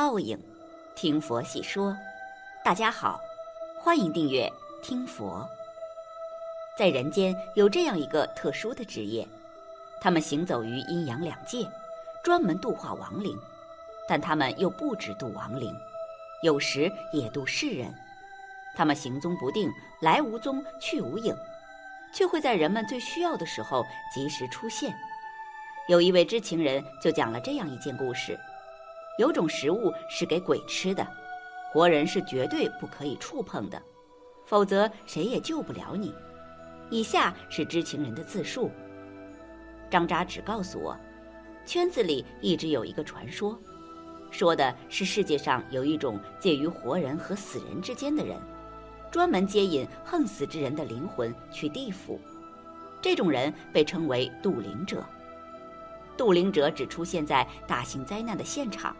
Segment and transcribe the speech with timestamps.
[0.00, 0.38] 报应，
[0.94, 1.92] 听佛细说。
[2.64, 3.20] 大家好，
[3.82, 4.48] 欢迎订阅
[4.80, 5.44] 听佛。
[6.78, 9.26] 在人间有这样一个特殊的职业，
[10.00, 11.68] 他们行走于阴阳两界，
[12.22, 13.36] 专门度化亡灵。
[14.08, 15.74] 但他们又不只度亡灵，
[16.44, 17.92] 有时也度世人。
[18.76, 19.68] 他们行踪不定，
[20.00, 21.36] 来无踪，去无影，
[22.14, 24.96] 却会在人们最需要的时候及时出现。
[25.88, 28.38] 有一位知情人就讲了这样一件故事：
[29.18, 31.06] 有种食物是给鬼吃的，
[31.70, 33.80] 活人是绝对不可以触碰的，
[34.46, 36.14] 否则谁也救不了你。
[36.88, 38.70] 以下是知情人的自述。
[39.90, 40.96] 张扎只告诉我，
[41.66, 43.58] 圈子里一直有一个传说。
[44.30, 48.40] 说的是世界上有一种介于活人和死人之间的人，
[49.10, 52.20] 专门接引横死之人的灵魂去地府。
[53.00, 55.04] 这种人被称为渡灵者。
[56.16, 58.94] 渡灵者只出现在大型灾难的现场，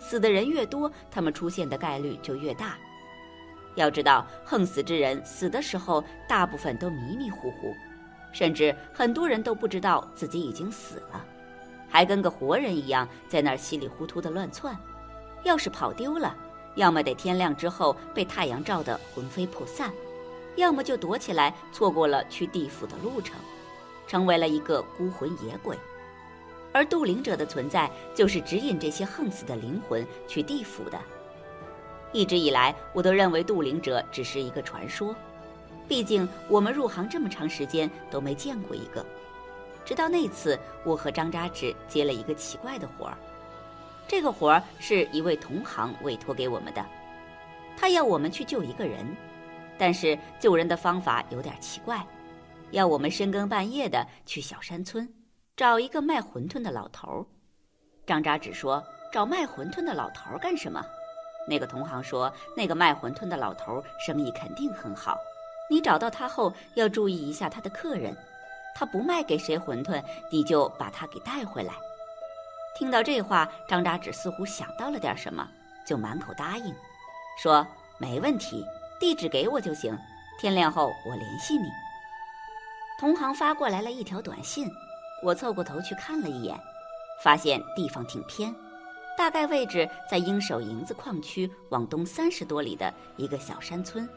[0.00, 2.76] 死的人越多，他们出现的概率就越大。
[3.76, 7.72] 要知道，横死之人死的时候大部分都迷迷糊糊，
[8.32, 11.24] 甚至很多人都不知道自己已经死了。
[11.88, 14.76] 还跟个活人一样在那儿稀里糊涂的乱窜，
[15.44, 16.36] 要是跑丢了，
[16.74, 19.92] 要么得天亮之后被太阳照得魂飞魄散，
[20.56, 23.36] 要么就躲起来错过了去地府的路程，
[24.06, 25.76] 成为了一个孤魂野鬼。
[26.72, 30.98] 而渡灵者的存在，就是指引这些横死的灵魂去地府的。
[32.12, 35.14] 一直以来，我都认为渡灵者只是一个传说，
[35.88, 39.04] 毕竟我们入行这么长时间都没见过一个。
[39.84, 43.16] 直到那次，我和张扎纸接了一个奇怪的活儿。
[44.06, 46.84] 这个活儿是一位同行委托给我们的，
[47.76, 49.06] 他要我们去救一个人，
[49.78, 52.04] 但是救人的方法有点奇怪，
[52.72, 55.08] 要我们深更半夜的去小山村，
[55.60, 57.26] 找一个卖馄饨的老头儿。
[58.06, 60.82] 张扎纸说：“找卖馄饨的老头儿干什么？”
[61.46, 65.18] 那个同行说：“那个卖馄饨的老头儿生意肯定很好，
[65.68, 68.16] 你找到他后要注意一下他的客人。”
[68.74, 71.74] 他不卖给谁馄饨，你就把他给带回来。
[72.74, 75.46] 听到这话，张扎纸似乎想到了点什么，
[75.84, 76.74] 就满口答应，
[77.36, 77.66] 说
[77.98, 78.64] 没问题，
[78.98, 79.94] 地址给我就行，
[80.38, 81.68] 天亮后我联系你。
[82.98, 84.66] 同行发过来了一条短信，
[85.22, 86.58] 我凑过头去看了一眼，
[87.22, 88.54] 发现地方挺偏，
[89.16, 94.08] 大概位置在鹰首营子矿区往东三十多里的一个小山村，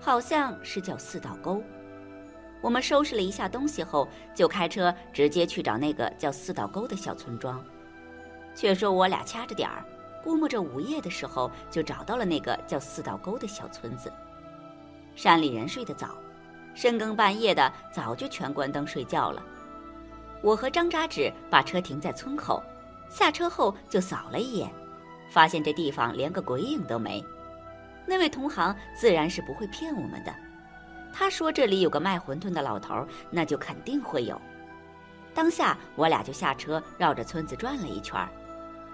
[0.00, 1.62] 好像是叫四道沟。
[2.60, 7.62] 我们收拾了一下东西后，就开车直接去找那个叫四道沟的小村庄。
[8.54, 9.84] 却说我俩掐着点儿，
[10.24, 14.12] 估摸着午夜的时候就找到了那个叫四道沟的小村子。
[15.14, 16.16] 山里人睡得早，
[16.74, 19.42] 深更半夜的早就全关灯睡觉了。
[20.42, 22.62] 我和张扎纸把车停在村口，
[23.08, 24.70] 下车后就扫了一眼，
[25.30, 27.24] 发现这地方连个鬼影都没。
[28.06, 30.34] 那位同行自然是不会骗我们的。
[31.12, 34.40] 他说：“这里有个卖馄饨的老头，那就肯定会有。”
[35.34, 38.20] 当下我俩就下车，绕着村子转了一圈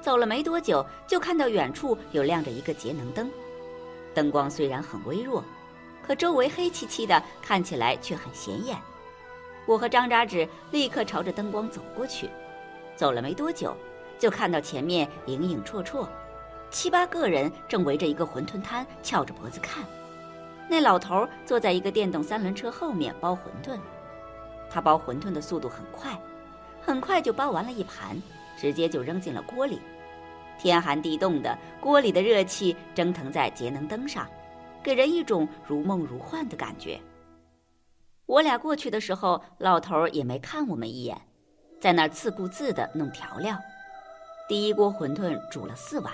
[0.00, 3.30] 走了没多久，就看到远处有亮着一个节能灯，
[4.14, 5.42] 灯光虽然很微弱，
[6.06, 8.76] 可周围黑漆漆的，看起来却很显眼。
[9.68, 12.30] 我和张扎纸立刻朝着灯光走过去，
[12.96, 13.76] 走了没多久，
[14.18, 16.08] 就看到前面影影绰绰，
[16.70, 19.84] 七八个人正围着一个馄饨摊，翘着脖子看。
[20.70, 23.78] 那老头坐在一个电动三轮车后面包馄饨，
[24.70, 26.18] 他包馄饨的速度很快，
[26.80, 28.16] 很快就包完了一盘，
[28.58, 29.78] 直接就扔进了锅里。
[30.58, 34.26] 天寒地冻的，锅里的热气蒸腾在节能灯上，
[34.82, 36.98] 给人一种如梦如幻的感觉。
[38.28, 41.18] 我俩过去的时候，老头也没看我们一眼，
[41.80, 43.58] 在那儿自顾自地弄调料。
[44.46, 46.12] 第一锅馄饨煮了四碗，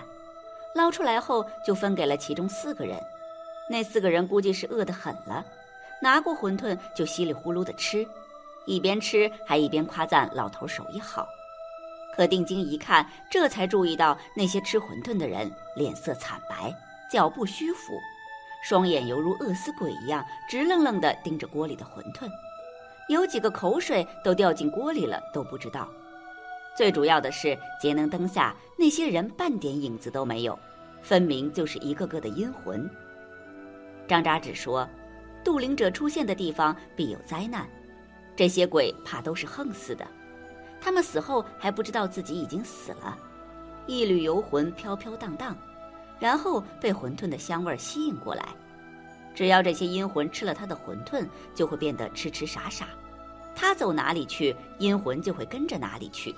[0.76, 2.96] 捞出来后就分给了其中四个人。
[3.68, 5.44] 那四个人估计是饿得很了，
[6.00, 8.06] 拿过馄饨就稀里呼噜的吃，
[8.64, 11.26] 一边吃还一边夸赞老头手艺好。
[12.14, 16.72] 可定睛一看，这才注意到那些吃馄饨的人脸色惨白，
[17.10, 17.98] 脚步虚浮，
[18.64, 22.26] 双眼犹如饿死鬼一样直愣愣地盯着锅里的馄饨，
[23.10, 25.86] 有几个口水都掉进锅里了都不知道。
[26.74, 30.58] 最主要的是，节能灯下那些人半点影子都没有，
[31.02, 32.90] 分明就是一个个的阴魂。
[34.08, 34.88] 张扎只说
[35.44, 37.68] ：“渡灵者出现的地方必有灾难，
[38.34, 40.06] 这些鬼怕都是横死的。
[40.80, 43.18] 他们死后还不知道自己已经死了，
[43.86, 45.54] 一缕游魂飘飘荡荡，
[46.18, 48.48] 然后被馄饨的香味吸引过来。
[49.34, 52.86] 只要这些阴魂吃了他的馄饨，就会变得痴痴傻傻。
[53.54, 56.34] 他走哪里去，阴魂就会跟着哪里去。”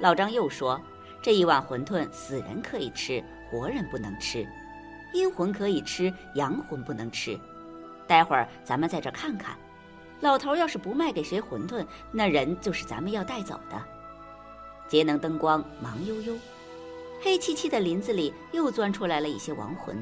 [0.00, 0.80] 老张又说
[1.22, 4.44] ：“这一碗馄饨，死人可以吃，活人不能吃；
[5.12, 7.38] 阴魂可以吃，阳魂不能吃。
[8.06, 9.56] 待会儿咱们在这看看，
[10.20, 13.80] 老头要是不卖给谁馄饨，那人就是咱们要带走的。
[14.88, 16.36] 节能灯光忙悠悠，
[17.24, 19.96] 黑漆漆的林子里又钻出来了一些亡魂，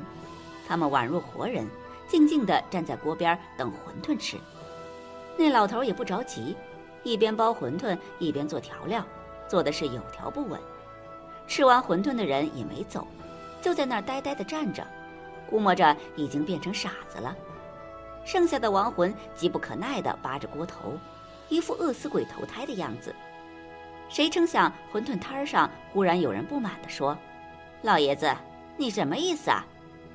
[0.66, 1.64] 他们宛若活人，
[2.08, 4.36] 静静地站在锅边等馄饨吃。
[5.36, 6.56] 那老头也不着急，
[7.04, 9.06] 一边包馄饨一边做调料，
[9.46, 10.60] 做的是有条不紊。
[11.46, 13.06] 吃完馄饨的人也没走，
[13.60, 14.84] 就在那儿呆呆地站着，
[15.48, 17.36] 估摸着已经变成傻子了。
[18.24, 20.98] 剩下的亡魂急不可耐地扒着锅头，
[21.48, 23.14] 一副饿死鬼投胎的样子。
[24.12, 27.16] 谁成想，馄饨摊上忽然有人不满地说
[27.80, 28.30] ：“老爷子，
[28.76, 29.64] 你什么意思啊？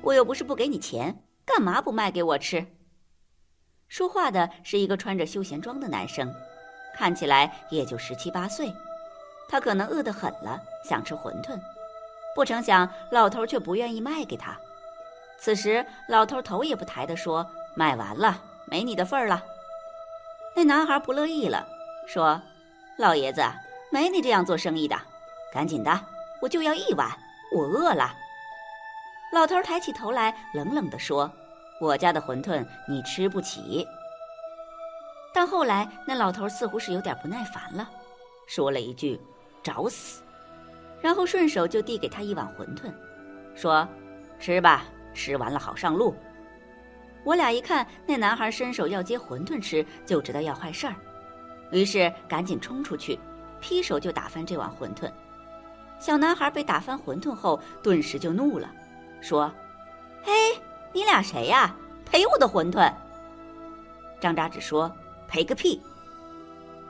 [0.00, 2.64] 我又不是不给你钱，干嘛不卖给我吃？”
[3.88, 6.32] 说话的是一个穿着休闲装的男生，
[6.94, 8.72] 看起来也就十七八岁。
[9.48, 11.58] 他可能饿得很了，想吃馄饨，
[12.36, 14.56] 不成想老头却不愿意卖给他。
[15.40, 19.42] 此时，老头头也不抬地说：“卖完了，没你的份儿了。”
[20.54, 21.66] 那男孩不乐意了，
[22.06, 22.40] 说
[22.96, 23.42] ：“老爷子。”
[23.90, 24.96] 没你这样做生意的，
[25.52, 26.00] 赶紧的，
[26.42, 27.08] 我就要一碗，
[27.52, 28.14] 我饿了。
[29.32, 31.30] 老头抬起头来，冷冷地说
[31.80, 33.86] ：“我家的馄饨你吃不起。”
[35.32, 37.88] 但后来那老头似乎是有点不耐烦了，
[38.46, 39.20] 说了一句
[39.62, 40.22] ：“找死！”
[41.00, 42.92] 然后顺手就递给他一碗馄饨，
[43.54, 43.86] 说
[44.40, 46.14] ：“吃吧，吃完了好上路。”
[47.24, 50.94] 我俩一看那男孩伸手要接馄饨吃，就知道要坏事儿，
[51.70, 53.18] 于是赶紧冲出去。
[53.60, 55.10] 劈手就打翻这碗馄饨，
[55.98, 58.70] 小男孩被打翻馄饨后，顿时就怒了，
[59.20, 59.52] 说
[60.22, 60.32] ：“嘿，
[60.92, 61.74] 你俩谁呀？
[62.04, 62.92] 赔我的馄饨！”
[64.20, 64.90] 张扎只说
[65.28, 65.80] ：“赔个屁！”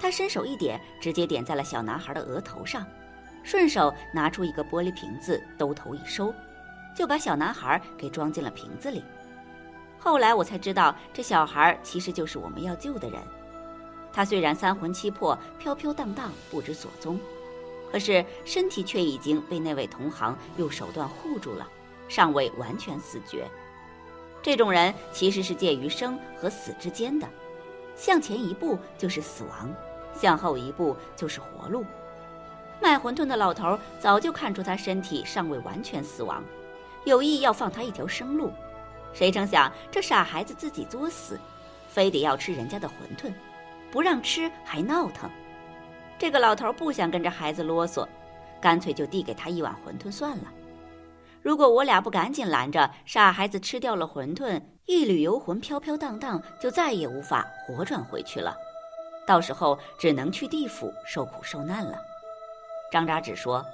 [0.01, 2.87] 他伸手一点，直接点在了小男孩的额头上，
[3.43, 6.33] 顺手拿出一个玻璃瓶子，兜头一收，
[6.95, 9.03] 就把小男孩给装进了瓶子里。
[9.99, 13.21] 后来我才知道，这小孩其实就是我们要救的人。
[14.13, 17.19] 他虽然三魂七魄、飘飘荡荡、不知所踪，
[17.93, 21.67] 可是身体却已经被那位同行用手段护住了，
[22.09, 23.47] 尚未完全死绝。
[24.43, 27.29] 这种人其实是介于生和死之间的，
[27.97, 29.71] 向前一步就是死亡，
[30.15, 31.85] 向后一步就是活路。
[32.81, 36.43] 卖馄饨的老头早就看出他身体尚未完全死亡，
[37.05, 38.53] 有意要放他一条生路。
[39.13, 41.39] 谁成想这傻孩子自己作死，
[41.89, 43.33] 非得要吃人家的馄饨。
[43.91, 45.31] 不让吃还闹腾，
[46.19, 48.07] 这个老头不想跟着孩子啰嗦，
[48.61, 50.45] 干脆就递给他一碗馄饨算了。
[51.41, 58.55] 如果我俩不赶紧拦着，傻孩子吃掉了馄饨，一缕游魂飘飘荡荡，就再也无法活转回去了。
[59.27, 61.97] 到时候只能去地府受苦受难了。
[62.91, 63.65] 张扎只说，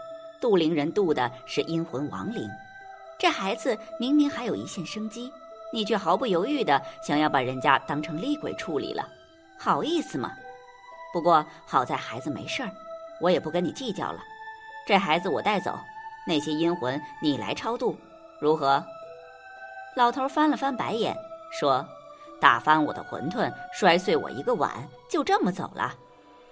[0.40, 2.48] 渡灵人渡的是阴魂亡灵，
[3.18, 5.32] 这孩子明明还有一线生机，
[5.72, 9.08] 你却毫不犹豫的想要把人家当成厉鬼处理了。
[9.58, 10.32] 好意思吗？
[11.12, 12.70] 不过好在孩子没事儿，
[13.20, 14.18] 我也不跟你计较了。
[14.86, 15.78] 这孩子我带走，
[16.26, 17.96] 那些阴魂你来超度，
[18.40, 18.84] 如何？
[19.96, 21.16] 老头翻了翻白眼，
[21.52, 21.86] 说
[22.40, 24.70] ：“打翻我的馄饨，摔碎我一个碗，
[25.08, 25.94] 就这么走了？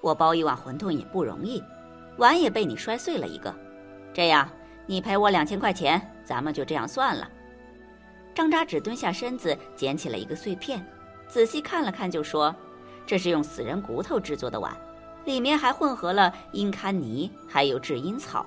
[0.00, 1.62] 我包一碗馄饨也不容易，
[2.18, 3.52] 碗也被你摔碎了一个。
[4.14, 4.48] 这样，
[4.86, 7.28] 你赔我两千块钱，咱们就这样算了。”
[8.32, 10.82] 张扎只蹲下身子捡起了一个碎片，
[11.28, 12.54] 仔细看了看，就说。
[13.06, 14.74] 这是用死人骨头制作的碗，
[15.24, 18.46] 里面还混合了阴堪泥，还有制阴草。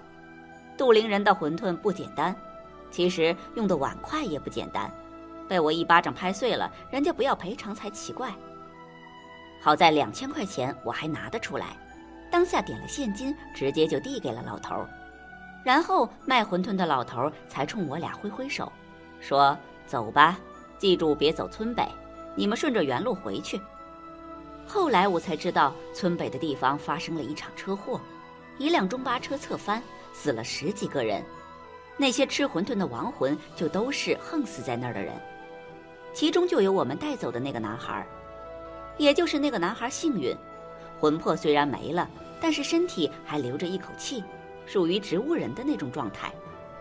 [0.78, 2.36] 杜陵人的馄饨不简单，
[2.92, 4.92] 其实用的碗筷也不简单，
[5.48, 8.34] 被我一巴掌拍碎了，人家不要赔偿才奇怪。
[9.62, 11.78] 好在两千块钱我还拿得出来，
[12.32, 14.86] 当下点了现金，直接就递给了老头。
[15.64, 18.72] 然后卖馄饨的老头才冲我俩挥挥手，
[19.20, 19.58] 说
[19.88, 20.38] ：“走吧，
[20.78, 21.88] 记住别走村北，
[22.36, 23.60] 你们顺着原路回去。”
[24.68, 28.00] 后来我才知道，村北的地方发生了一场车祸，
[28.58, 29.82] 一辆中巴车侧翻，
[30.12, 31.24] 死了十几个人。
[31.98, 35.14] 那些吃馄饨的亡魂就都是横死在那儿的人，
[36.14, 38.06] 其中就有我们带走的那个男孩。
[38.98, 40.36] 也就是那个男孩幸运，
[41.00, 42.10] 魂魄虽然没了，
[42.42, 44.24] 但是身体还留着一口气，
[44.66, 46.34] 属于植物人的那种状态，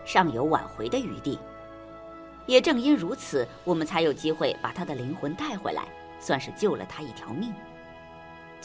[0.05, 1.39] 尚有挽回的余地。
[2.45, 5.87] 也正因如此，我们才有机会把他的灵魂带回来，
[6.19, 7.53] 算是救了他一条命。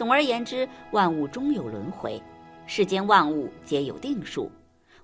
[0.00, 2.22] 总而言之，万物终有轮回，
[2.64, 4.50] 世间万物皆有定数，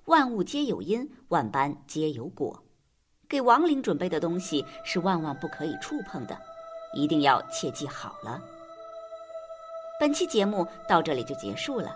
[0.05, 2.63] 万物皆有因，万般皆有果。
[3.29, 6.35] 给亡灵准备的东西是万万不可以触碰的，
[6.95, 8.41] 一定要切记好了。
[9.99, 11.93] 本期节目到这里就结束了，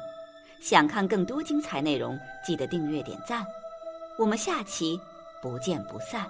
[0.62, 3.44] 想看更多精彩内容，记得订阅点赞。
[4.16, 5.02] 我们下期
[5.42, 6.30] 不见不散。